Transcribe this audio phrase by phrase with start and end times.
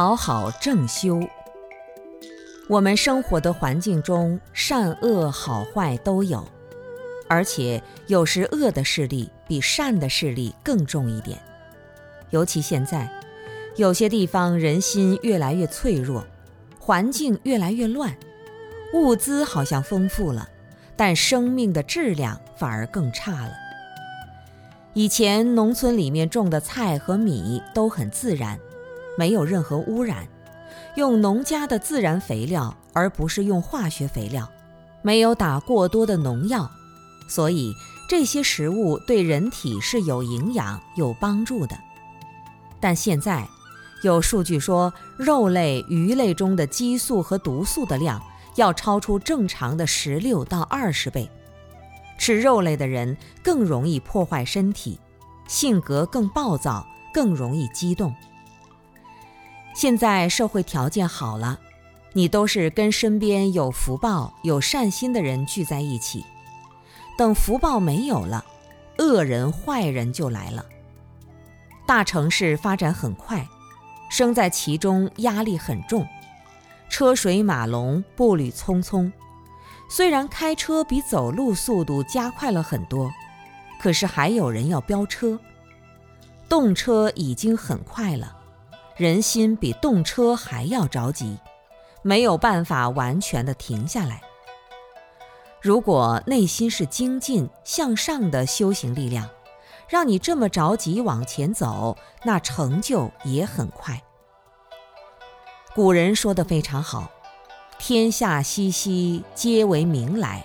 [0.00, 1.20] 好好正修。
[2.70, 6.42] 我们生活的环境中，善恶好坏都有，
[7.28, 11.38] 而且有时恶的势力比善的势力更重一点。
[12.30, 13.12] 尤其现在，
[13.76, 16.26] 有些地方人心越来越脆弱，
[16.78, 18.16] 环境越来越乱，
[18.94, 20.48] 物资好像丰富了，
[20.96, 23.52] 但生命的质量反而更差了。
[24.94, 28.58] 以前农村里面种的菜和米都很自然。
[29.20, 30.26] 没有任何污染，
[30.94, 34.50] 用农家的自然肥料，而不是用化学肥料，
[35.02, 36.70] 没有打过多的农药，
[37.28, 37.74] 所以
[38.08, 41.78] 这些食物对人体是有营养、有帮助的。
[42.80, 43.46] 但现在
[44.02, 48.18] 有数据说，肉类、鱼类中的激素和毒素的量
[48.56, 51.30] 要超出正常的十六到二十倍，
[52.16, 54.98] 吃肉类的人更容易破坏身体，
[55.46, 58.14] 性格更暴躁，更容易激动。
[59.74, 61.58] 现在社会条件好了，
[62.12, 66.24] 你都是跟身边有福报、有善心的人聚在一起。
[67.16, 68.44] 等福报没有了，
[68.98, 70.64] 恶人坏人就来了。
[71.86, 73.46] 大城市发展很快，
[74.10, 76.06] 生在其中压力很重，
[76.88, 79.10] 车水马龙，步履匆匆。
[79.88, 83.10] 虽然开车比走路速度加快了很多，
[83.80, 85.38] 可是还有人要飙车。
[86.48, 88.36] 动车已经很快了。
[88.96, 91.38] 人心比动车还要着急，
[92.02, 94.22] 没有办法完全的停下来。
[95.62, 99.28] 如果内心是精进向上的修行力量，
[99.88, 104.02] 让你这么着急往前走，那成就也很快。
[105.74, 107.10] 古人说的非常好
[107.78, 110.42] ：“天下熙熙，皆为名来；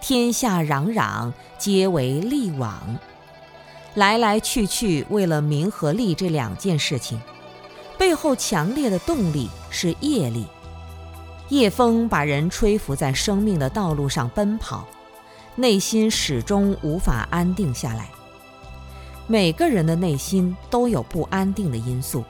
[0.00, 2.98] 天下攘攘，皆为利往。”
[3.94, 7.20] 来来去去，为了名和利这两件事情。
[8.02, 10.44] 背后强烈的动力是业力，
[11.50, 14.84] 夜风把人吹拂在生命的道路上奔跑，
[15.54, 18.10] 内心始终无法安定下来。
[19.28, 22.24] 每个人的内心都有不安定的因素，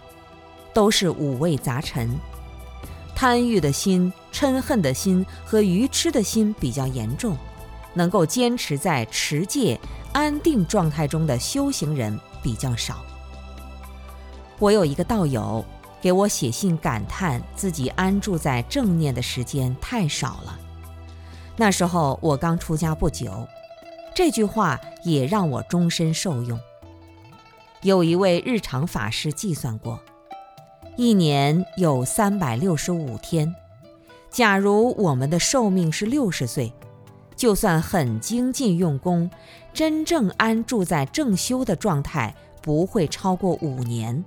[0.75, 2.21] 都是五味杂陈。
[3.15, 7.35] 贪欲的心、嗔恨的心和愚痴的心比较严重，
[7.95, 9.81] 能够坚持在持戒、
[10.13, 13.03] 安定状态中的修行人比较少。
[14.63, 15.65] 我有一个道友
[16.01, 20.57] 给我写信感叹自己安住在正念的时间太少了。
[21.57, 23.45] 那时候我刚出家不久，
[24.15, 26.57] 这句话也让我终身受用。
[27.81, 29.99] 有一位日常法师计算过，
[30.97, 33.53] 一年有三百六十五天，
[34.31, 36.73] 假如我们的寿命是六十岁，
[37.35, 39.29] 就算很精进用功，
[39.75, 44.25] 真正安住在正修的状态不会超过五年。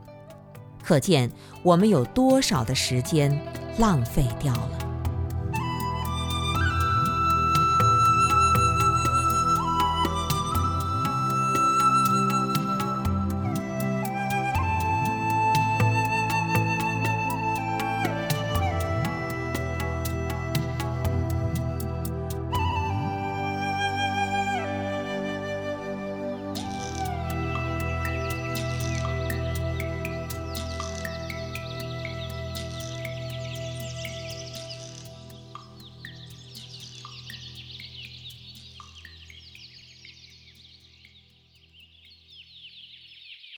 [0.85, 1.31] 可见
[1.63, 3.35] 我们有多少的时间
[3.79, 4.84] 浪费掉了。